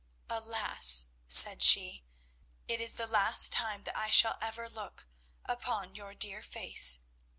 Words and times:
"Alas," 0.31 1.09
said 1.27 1.61
she, 1.61 2.03
"it 2.67 2.81
is 2.81 2.95
the 2.95 3.05
last 3.05 3.51
time 3.51 3.83
that 3.83 3.95
I 3.95 4.09
shall 4.09 4.35
ever 4.41 4.67
look 4.67 5.07
upon 5.45 5.93
your 5.93 6.15
dear 6.15 6.41
face! 6.41 6.97